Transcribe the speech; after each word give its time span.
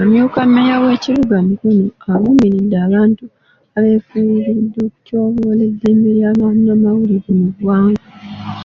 Amyuka 0.00 0.38
mmeeya 0.46 0.76
w'ekibuga 0.82 1.36
Mukono 1.46 1.84
avumiridde 2.12 2.76
abantu 2.86 3.24
abeefunyiridde 3.76 4.78
okutyoboola 4.88 5.62
eddembe 5.70 6.10
ly'abamawulire 6.18 7.30
mu 7.38 7.46
ggwanga. 7.52 8.02